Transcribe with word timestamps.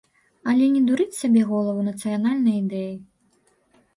Але 0.51 0.69
не 0.77 0.79
дурыць 0.87 1.17
сабе 1.17 1.43
галаву 1.51 1.81
нацыянальнай 1.89 2.57
ідэяй. 2.63 2.97